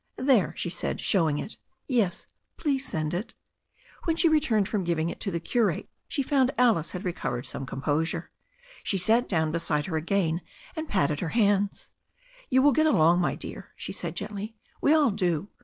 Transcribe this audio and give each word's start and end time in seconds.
"There," 0.17 0.55
she 0.57 0.71
said, 0.71 0.99
showing 0.99 1.37
it. 1.37 1.57
"Yes, 1.87 2.25
please 2.57 2.87
send 2.87 3.13
it." 3.13 3.35
When 4.05 4.15
she 4.15 4.27
returned 4.27 4.67
from 4.67 4.83
giving 4.83 5.11
it 5.11 5.19
to 5.19 5.29
the 5.29 5.39
curate 5.39 5.89
she 6.07 6.23
found 6.23 6.49
Alice 6.57 6.93
had 6.93 7.05
recovered 7.05 7.45
some 7.45 7.67
composure. 7.67 8.31
She 8.81 8.97
sat 8.97 9.29
down 9.29 9.51
beside 9.51 9.85
her 9.85 9.97
again, 9.97 10.41
and 10.75 10.89
patted 10.89 11.19
her 11.19 11.29
hands. 11.37 11.89
"You 12.49 12.63
will 12.63 12.71
get 12.71 12.87
along, 12.87 13.21
my 13.21 13.35
dear," 13.35 13.73
she 13.75 13.91
said 13.91 14.15
gently. 14.15 14.55
"We 14.81 14.91
all 14.91 15.11
do. 15.11 15.49